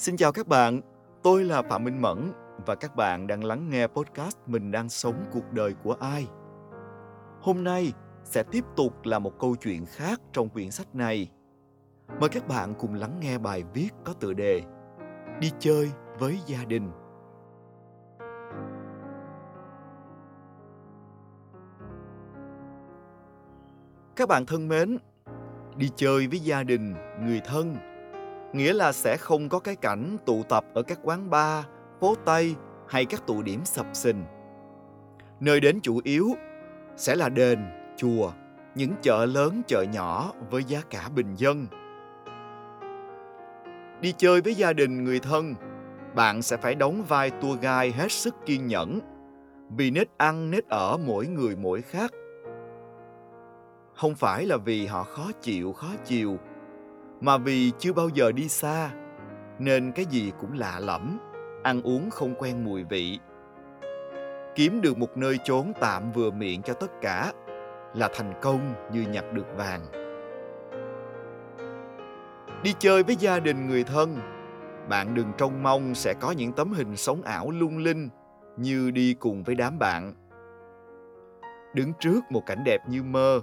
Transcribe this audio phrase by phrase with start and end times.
[0.00, 0.80] Xin chào các bạn,
[1.22, 2.32] tôi là Phạm Minh Mẫn
[2.66, 6.26] và các bạn đang lắng nghe podcast Mình đang sống cuộc đời của ai.
[7.40, 7.92] Hôm nay
[8.24, 11.30] sẽ tiếp tục là một câu chuyện khác trong quyển sách này.
[12.20, 14.62] Mời các bạn cùng lắng nghe bài viết có tựa đề
[15.40, 16.90] Đi chơi với gia đình.
[24.16, 24.98] Các bạn thân mến,
[25.76, 27.89] đi chơi với gia đình, người thân
[28.52, 31.64] nghĩa là sẽ không có cái cảnh tụ tập ở các quán bar,
[32.00, 32.54] phố Tây
[32.88, 34.24] hay các tụ điểm sập sình.
[35.40, 36.28] Nơi đến chủ yếu
[36.96, 37.58] sẽ là đền,
[37.96, 38.32] chùa,
[38.74, 41.66] những chợ lớn, chợ nhỏ với giá cả bình dân.
[44.00, 45.54] Đi chơi với gia đình, người thân,
[46.14, 49.00] bạn sẽ phải đóng vai tour guide hết sức kiên nhẫn
[49.76, 52.10] vì nết ăn, nết ở mỗi người mỗi khác.
[53.94, 56.38] Không phải là vì họ khó chịu, khó chiều,
[57.20, 58.90] mà vì chưa bao giờ đi xa,
[59.58, 61.18] nên cái gì cũng lạ lẫm,
[61.62, 63.18] ăn uống không quen mùi vị.
[64.54, 67.32] Kiếm được một nơi trốn tạm vừa miệng cho tất cả
[67.94, 69.86] là thành công như nhặt được vàng.
[72.62, 74.18] Đi chơi với gia đình người thân,
[74.88, 78.08] bạn đừng trông mong sẽ có những tấm hình sống ảo lung linh
[78.56, 80.14] như đi cùng với đám bạn.
[81.74, 83.40] Đứng trước một cảnh đẹp như mơ,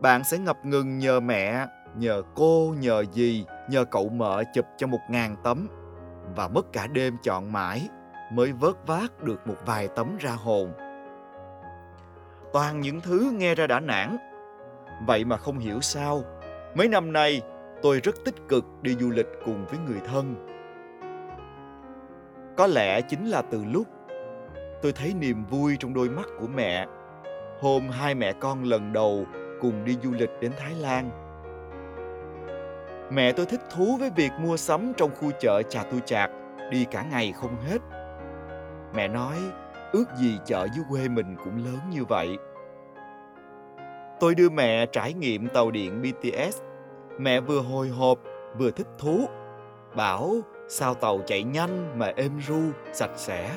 [0.00, 4.86] bạn sẽ ngập ngừng nhờ mẹ nhờ cô, nhờ dì, nhờ cậu mợ chụp cho
[4.86, 5.68] một ngàn tấm
[6.36, 7.88] và mất cả đêm chọn mãi
[8.32, 10.72] mới vớt vát được một vài tấm ra hồn.
[12.52, 14.16] Toàn những thứ nghe ra đã nản.
[15.06, 16.22] Vậy mà không hiểu sao,
[16.74, 17.42] mấy năm nay
[17.82, 20.48] tôi rất tích cực đi du lịch cùng với người thân.
[22.56, 23.86] Có lẽ chính là từ lúc
[24.82, 26.86] tôi thấy niềm vui trong đôi mắt của mẹ
[27.60, 29.26] hôm hai mẹ con lần đầu
[29.60, 31.10] cùng đi du lịch đến Thái Lan
[33.14, 36.30] Mẹ tôi thích thú với việc mua sắm trong khu chợ Trà Tu Chạc,
[36.70, 37.78] đi cả ngày không hết.
[38.94, 39.36] Mẹ nói,
[39.92, 42.36] ước gì chợ dưới quê mình cũng lớn như vậy.
[44.20, 46.60] Tôi đưa mẹ trải nghiệm tàu điện BTS.
[47.18, 48.18] Mẹ vừa hồi hộp,
[48.58, 49.26] vừa thích thú.
[49.96, 50.34] Bảo
[50.68, 52.60] sao tàu chạy nhanh mà êm ru,
[52.92, 53.50] sạch sẽ.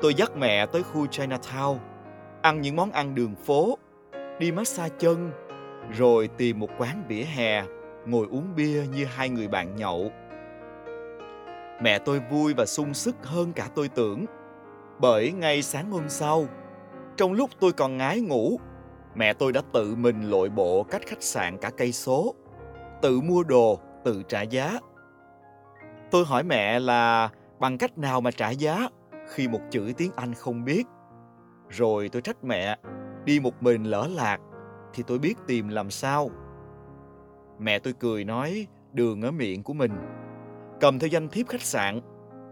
[0.00, 1.76] Tôi dắt mẹ tới khu Chinatown,
[2.42, 3.78] ăn những món ăn đường phố,
[4.38, 5.30] đi massage chân,
[5.98, 7.62] rồi tìm một quán vỉa hè
[8.06, 10.10] ngồi uống bia như hai người bạn nhậu.
[11.82, 14.24] Mẹ tôi vui và sung sức hơn cả tôi tưởng.
[14.98, 16.46] Bởi ngay sáng hôm sau,
[17.16, 18.60] trong lúc tôi còn ngái ngủ,
[19.14, 22.34] mẹ tôi đã tự mình lội bộ cách khách sạn cả cây số,
[23.02, 24.78] tự mua đồ, tự trả giá.
[26.10, 28.88] Tôi hỏi mẹ là bằng cách nào mà trả giá
[29.28, 30.86] khi một chữ tiếng Anh không biết.
[31.68, 32.78] Rồi tôi trách mẹ,
[33.24, 34.38] đi một mình lỡ lạc
[34.94, 36.30] thì tôi biết tìm làm sao.
[37.62, 39.92] Mẹ tôi cười nói, đường ở miệng của mình.
[40.80, 42.00] Cầm theo danh thiếp khách sạn.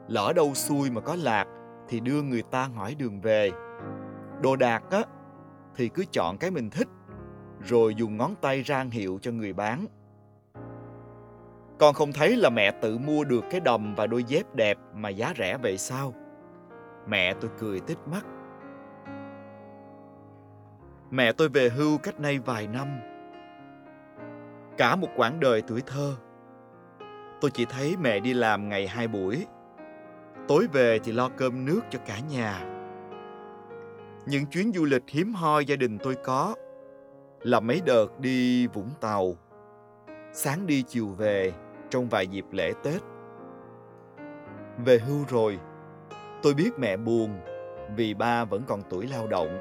[0.08, 1.46] Lỡ đâu xui mà có lạc
[1.88, 3.50] thì đưa người ta hỏi đường về.
[4.42, 5.02] Đồ đạc á,
[5.76, 6.88] thì cứ chọn cái mình thích,
[7.60, 9.86] rồi dùng ngón tay rang hiệu cho người bán.
[11.78, 15.08] Con không thấy là mẹ tự mua được cái đầm và đôi dép đẹp mà
[15.08, 16.14] giá rẻ vậy sao?
[17.08, 18.26] Mẹ tôi cười tít mắt.
[21.10, 22.88] Mẹ tôi về hưu cách nay vài năm
[24.80, 26.14] cả một quãng đời tuổi thơ.
[27.40, 29.46] Tôi chỉ thấy mẹ đi làm ngày hai buổi.
[30.48, 32.64] Tối về thì lo cơm nước cho cả nhà.
[34.26, 36.54] Những chuyến du lịch hiếm hoi gia đình tôi có
[37.42, 39.36] là mấy đợt đi Vũng Tàu.
[40.32, 41.52] Sáng đi chiều về
[41.90, 43.02] trong vài dịp lễ Tết.
[44.84, 45.58] Về hưu rồi,
[46.42, 47.30] tôi biết mẹ buồn
[47.96, 49.58] vì ba vẫn còn tuổi lao động.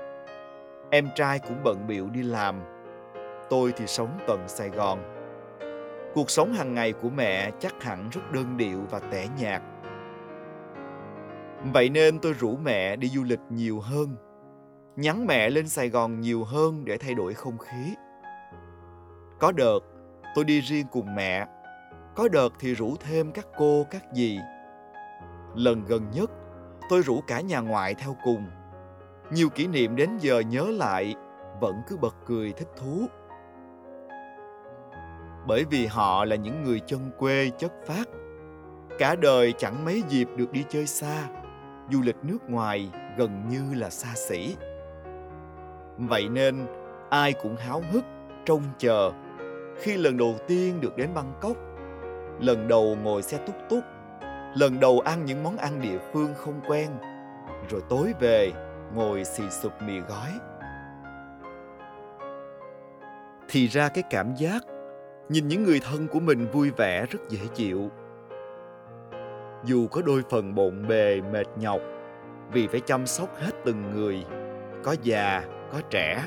[0.91, 2.78] Em trai cũng bận biệu đi làm
[3.49, 4.99] tôi thì sống tận Sài Gòn.
[6.13, 9.61] Cuộc sống hàng ngày của mẹ chắc hẳn rất đơn điệu và tẻ nhạt.
[11.73, 14.15] Vậy nên tôi rủ mẹ đi du lịch nhiều hơn,
[14.95, 17.95] nhắn mẹ lên Sài Gòn nhiều hơn để thay đổi không khí.
[19.39, 19.79] Có đợt
[20.35, 21.47] tôi đi riêng cùng mẹ,
[22.15, 24.39] có đợt thì rủ thêm các cô, các dì.
[25.55, 26.31] Lần gần nhất,
[26.89, 28.45] tôi rủ cả nhà ngoại theo cùng.
[29.31, 31.15] Nhiều kỷ niệm đến giờ nhớ lại
[31.61, 33.07] vẫn cứ bật cười thích thú
[35.49, 38.07] bởi vì họ là những người chân quê, chất phát
[38.99, 41.23] cả đời chẳng mấy dịp được đi chơi xa,
[41.91, 44.55] du lịch nước ngoài gần như là xa xỉ.
[45.97, 46.65] Vậy nên,
[47.09, 48.03] ai cũng háo hức,
[48.45, 49.11] trông chờ.
[49.81, 51.57] Khi lần đầu tiên được đến bangkok,
[52.39, 53.83] lần đầu ngồi xe túc túc,
[54.55, 56.89] lần đầu ăn những món ăn địa phương không quen,
[57.69, 58.51] rồi tối về
[58.93, 60.31] ngồi xì sụp mì gói.
[63.49, 64.63] Thì ra cái cảm giác
[65.29, 67.89] nhìn những người thân của mình vui vẻ, rất dễ chịu.
[69.65, 71.81] Dù có đôi phần bộn bề, mệt nhọc,
[72.51, 74.25] vì phải chăm sóc hết từng người,
[74.83, 76.25] có già, có trẻ,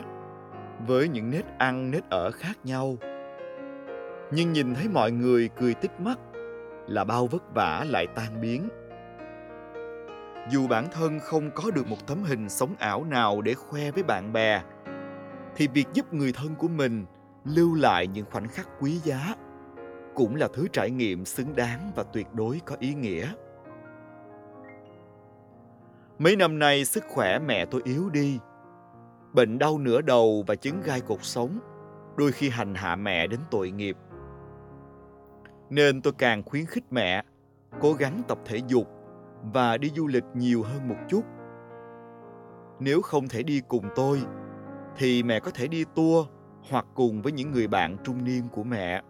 [0.87, 2.97] với những nết ăn nết ở khác nhau.
[4.31, 6.19] Nhưng nhìn thấy mọi người cười tích mắt,
[6.89, 8.69] là bao vất vả lại tan biến.
[10.51, 14.03] Dù bản thân không có được một tấm hình sống ảo nào để khoe với
[14.03, 14.63] bạn bè,
[15.57, 17.05] thì việc giúp người thân của mình
[17.45, 19.35] lưu lại những khoảnh khắc quý giá,
[20.15, 23.33] cũng là thứ trải nghiệm xứng đáng và tuyệt đối có ý nghĩa.
[26.19, 28.39] Mấy năm nay sức khỏe mẹ tôi yếu đi,
[29.33, 31.59] bệnh đau nửa đầu và chứng gai cột sống,
[32.17, 33.97] đôi khi hành hạ mẹ đến tội nghiệp.
[35.71, 37.25] Nên tôi càng khuyến khích mẹ
[37.81, 38.89] cố gắng tập thể dục
[39.53, 41.23] và đi du lịch nhiều hơn một chút.
[42.81, 44.23] Nếu không thể đi cùng tôi,
[44.97, 46.27] thì mẹ có thể đi tour
[46.71, 49.03] hoặc cùng với những người bạn trung niên của mẹ.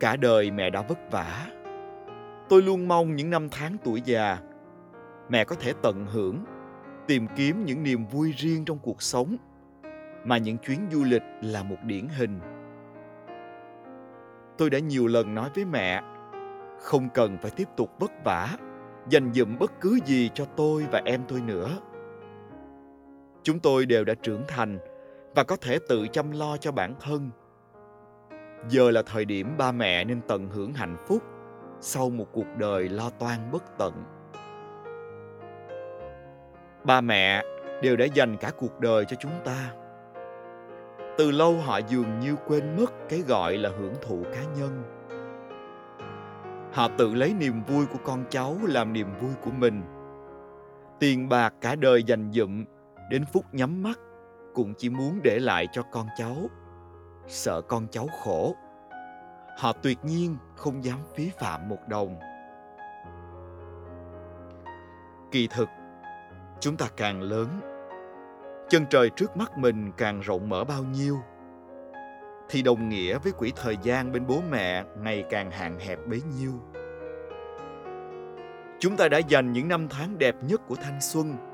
[0.00, 1.46] Cả đời mẹ đã vất vả.
[2.48, 4.38] Tôi luôn mong những năm tháng tuổi già,
[5.28, 6.44] mẹ có thể tận hưởng,
[7.06, 9.36] tìm kiếm những niềm vui riêng trong cuộc sống,
[10.24, 12.40] mà những chuyến du lịch là một điển hình.
[14.58, 16.02] Tôi đã nhiều lần nói với mẹ,
[16.80, 18.48] không cần phải tiếp tục vất vả,
[19.08, 21.78] dành dụm bất cứ gì cho tôi và em tôi nữa
[23.42, 24.78] chúng tôi đều đã trưởng thành
[25.34, 27.30] và có thể tự chăm lo cho bản thân.
[28.68, 31.22] Giờ là thời điểm ba mẹ nên tận hưởng hạnh phúc
[31.80, 34.04] sau một cuộc đời lo toan bất tận.
[36.84, 37.42] Ba mẹ
[37.82, 39.72] đều đã dành cả cuộc đời cho chúng ta.
[41.18, 44.82] Từ lâu họ dường như quên mất cái gọi là hưởng thụ cá nhân.
[46.72, 49.82] Họ tự lấy niềm vui của con cháu làm niềm vui của mình.
[50.98, 52.64] Tiền bạc cả đời dành dụm
[53.10, 53.98] đến phút nhắm mắt,
[54.54, 56.36] cũng chỉ muốn để lại cho con cháu.
[57.26, 58.56] Sợ con cháu khổ.
[59.58, 62.18] Họ tuyệt nhiên không dám phí phạm một đồng.
[65.30, 65.68] Kỳ thực,
[66.60, 67.48] chúng ta càng lớn,
[68.68, 71.16] chân trời trước mắt mình càng rộng mở bao nhiêu,
[72.48, 76.22] thì đồng nghĩa với quỹ thời gian bên bố mẹ ngày càng hạn hẹp bấy
[76.22, 76.52] nhiêu.
[78.78, 81.49] Chúng ta đã dành những năm tháng đẹp nhất của thanh xuân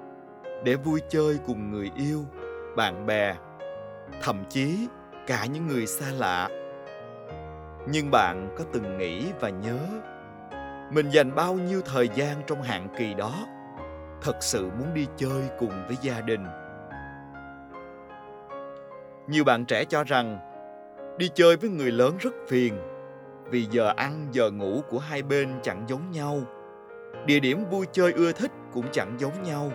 [0.65, 2.25] để vui chơi cùng người yêu,
[2.77, 3.35] bạn bè,
[4.23, 4.89] thậm chí
[5.27, 6.49] cả những người xa lạ.
[7.89, 9.79] Nhưng bạn có từng nghĩ và nhớ,
[10.91, 13.47] mình dành bao nhiêu thời gian trong hạn kỳ đó
[14.23, 16.47] thật sự muốn đi chơi cùng với gia đình?
[19.29, 20.39] Nhiều bạn trẻ cho rằng,
[21.19, 22.79] đi chơi với người lớn rất phiền,
[23.51, 26.39] vì giờ ăn giờ ngủ của hai bên chẳng giống nhau,
[27.27, 29.71] địa điểm vui chơi ưa thích cũng chẳng giống nhau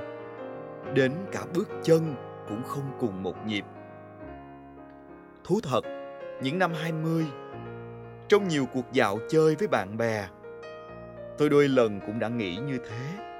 [0.94, 2.16] đến cả bước chân
[2.50, 3.66] cũng không cùng một nhịp.
[5.44, 5.81] Thú thật,
[6.42, 7.25] những năm 20
[8.28, 10.28] trong nhiều cuộc dạo chơi với bạn bè,
[11.38, 13.31] tôi đôi lần cũng đã nghĩ như thế.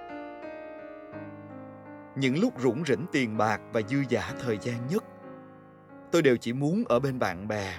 [2.15, 5.03] Những lúc rủng rỉnh tiền bạc và dư giả thời gian nhất,
[6.11, 7.73] tôi đều chỉ muốn ở bên bạn bè.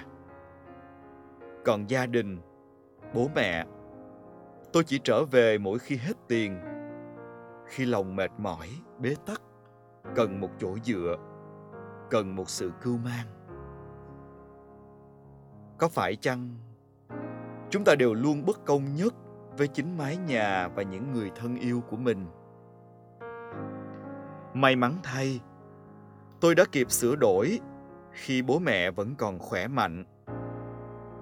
[1.65, 2.39] Còn gia đình,
[3.13, 3.65] bố mẹ,
[4.73, 6.59] tôi chỉ trở về mỗi khi hết tiền,
[7.67, 8.67] khi lòng mệt mỏi,
[8.99, 9.41] bế tắc
[10.15, 11.17] cần một chỗ dựa,
[12.09, 13.27] cần một sự cưu mang.
[15.77, 16.49] Có phải chăng
[17.73, 19.13] chúng ta đều luôn bất công nhất
[19.57, 22.27] với chính mái nhà và những người thân yêu của mình?
[24.53, 25.39] May mắn thay,
[26.39, 27.59] tôi đã kịp sửa đổi
[28.11, 30.05] khi bố mẹ vẫn còn khỏe mạnh,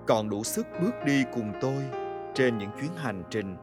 [0.08, 1.84] còn đủ sức bước đi cùng tôi
[2.34, 3.58] trên những chuyến hành trình.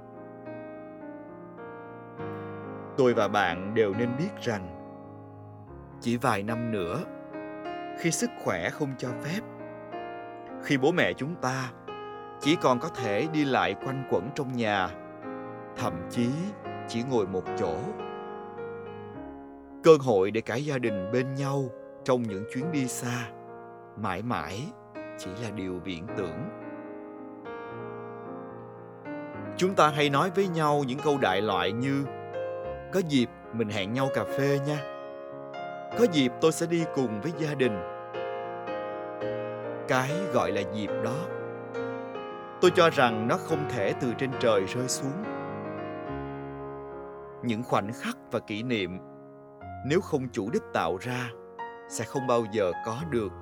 [2.97, 4.78] Tôi và bạn đều nên biết rằng
[6.01, 7.01] chỉ vài năm nữa.
[7.99, 9.41] Khi sức khỏe không cho phép,
[10.63, 11.71] khi bố mẹ chúng ta
[12.41, 14.89] chỉ còn có thể đi lại quanh quẩn trong nhà,
[15.77, 16.29] thậm chí
[16.89, 17.77] chỉ ngồi một chỗ.
[19.83, 21.65] Cơ hội để cả gia đình bên nhau
[22.05, 23.29] trong những chuyến đi xa
[23.97, 24.63] mãi mãi
[25.19, 26.49] chỉ là điều viễn tưởng.
[29.57, 32.05] Chúng ta hay nói với nhau những câu đại loại như,
[32.93, 34.98] có dịp mình hẹn nhau cà phê nha
[35.99, 37.79] có dịp tôi sẽ đi cùng với gia đình.
[39.89, 41.17] Cái gọi là dịp đó.
[42.61, 45.25] Tôi cho rằng nó không thể từ trên trời rơi xuống.
[47.43, 48.99] Những khoảnh khắc và kỷ niệm,
[49.87, 51.31] nếu không chủ đích tạo ra,
[51.89, 53.33] sẽ không bao giờ có được.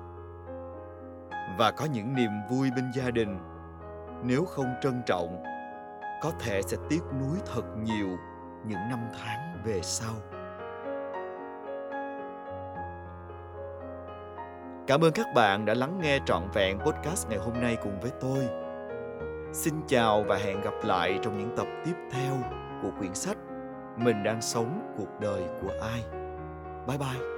[1.57, 3.39] Và có những niềm vui bên gia đình,
[4.23, 5.43] nếu không trân trọng,
[6.21, 8.07] có thể sẽ tiếc nuối thật nhiều
[8.65, 10.13] những năm tháng về sau.
[14.87, 18.11] Cảm ơn các bạn đã lắng nghe trọn vẹn podcast ngày hôm nay cùng với
[18.21, 18.47] tôi.
[19.53, 22.33] Xin chào và hẹn gặp lại trong những tập tiếp theo
[22.81, 23.37] của quyển sách
[23.97, 26.03] mình đang sống cuộc đời của ai.
[26.87, 27.36] Bye bye.